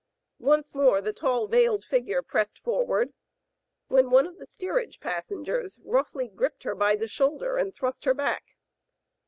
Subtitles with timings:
[0.39, 3.13] Once more the tall veiled figure pressed forward,
[3.87, 8.13] when one of the steerage passengers roughly gripped her by the shoulder and thrust her
[8.15, 8.55] back.